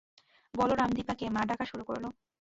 [0.53, 2.05] বলরাম দিপাকে মা ডাকা শুরু করল।